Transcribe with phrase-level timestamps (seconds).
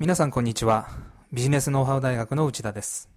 [0.00, 0.88] 皆さんこんにちは。
[1.32, 3.10] ビジネスノウハウ大学の内田です。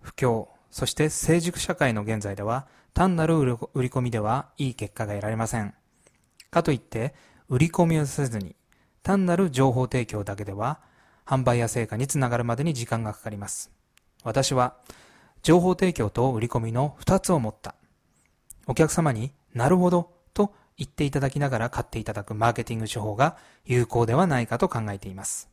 [0.00, 3.54] 不況、そして成熟社会の現在では、単なる売り
[3.88, 5.74] 込みではいい結果が得られません。
[6.52, 7.16] かといって、
[7.48, 8.54] 売り込みをせずに、
[9.02, 10.78] 単なる情報提供だけでは、
[11.26, 13.72] 販売や成果につながるまでに時間がかかります。
[14.22, 14.76] 私は、
[15.42, 17.74] 情報提供と売り込みの二つを持った。
[18.68, 25.50] お客様になるほどと言っていただきながら買っていただくマーケティング手法が有効ではないかと考えています。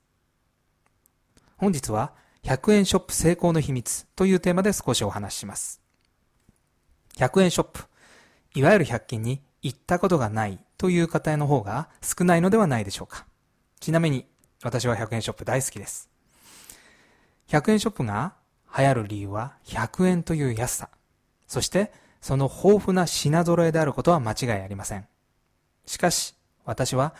[1.58, 5.82] 本日は100円ショップ成功の秘密というテーマで少しお話しします。
[7.18, 7.84] 100円ショップ、
[8.54, 13.26] いわゆる100均に行ったことがないという方の方が少ないのではないでしょうか。
[13.80, 14.28] ちなみに
[14.64, 16.10] 私は100円ショップ大好きです。
[17.50, 18.34] 100円ショップが
[18.78, 20.90] 流行る理由は100円という安さ。
[21.48, 25.08] そしてその豊富な品揃えであることは間違いありません。
[25.88, 26.36] しかし
[26.66, 27.16] 私は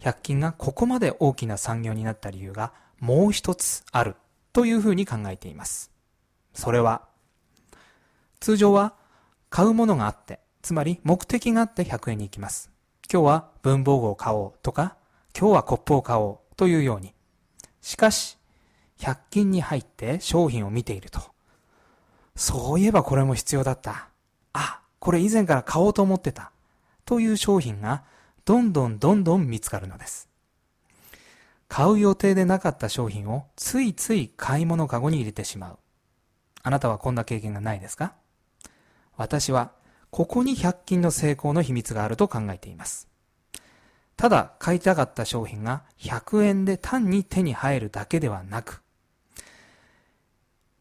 [0.00, 4.16] 100均がここまで大きな産業になった理由がもう一つある
[4.52, 5.90] というふうに考えています。
[6.54, 7.02] それは、
[8.40, 8.94] 通常は
[9.50, 12.70] 買うものがあって、つまり目的があって100円に行きます。
[13.10, 14.96] 今日は文房具を買おうとか、
[15.38, 17.14] 今日はコップを買おうというように。
[17.80, 18.36] しかし、
[18.98, 21.20] 100均に入って商品を見ていると。
[22.36, 24.08] そういえばこれも必要だった。
[24.52, 26.52] あ、これ以前から買おうと思ってた。
[27.04, 28.04] という商品が
[28.44, 30.27] どんどんどんどん見つかるのです。
[31.78, 35.78] 買う予定でなかった商品をついつい買い物かごに入れてしまう。
[36.64, 38.14] あなたはこんな経験がないですか？
[39.16, 39.70] 私は
[40.10, 43.06] ここに100均の成功の秘密があると考えています。
[44.16, 48.82] ただ買いたかった商品が100円で単に手に入るだけではなく、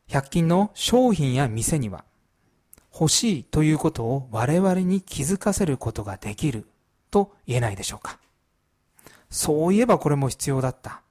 [0.09, 2.06] 100均の商品や店には
[2.92, 6.66] 欲しいということを我々に気づかせることができる
[7.12, 8.18] と言えないでしょうか？
[9.30, 11.01] そういえばこれも必要だった。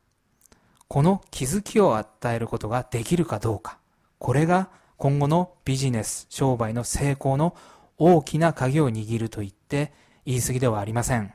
[0.88, 3.78] この気づきを与えることができるかどうか。
[4.18, 7.56] これが今後のビジネス、商売の成功の
[7.98, 9.92] 大きな鍵を握ると言って
[10.24, 11.32] 言い過ぎではありません。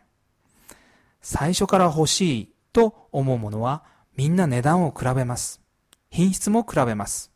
[1.21, 3.83] 最初から欲しいと思うものは
[4.15, 5.61] みんな値段を比べます。
[6.09, 7.31] 品質も比べます。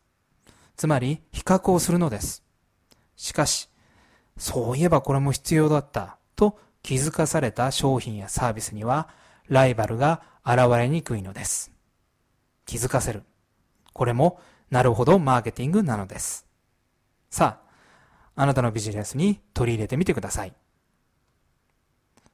[0.76, 2.42] つまり比較をするのです。
[3.16, 3.68] しかし、
[4.36, 9.08] そういえばこれも必要だったと気づかされた商品やサービスには
[9.48, 11.72] ライバルが現れにくいのです。
[12.64, 13.22] 気づかせる。
[13.92, 14.40] これも、
[14.70, 16.46] なるほどマーケティングなのです。
[17.30, 17.60] さ
[18.36, 20.52] あ、あなたのビジネスに取り入れてみてください。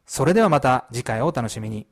[0.06, 1.86] それではまた次回をお楽しみに。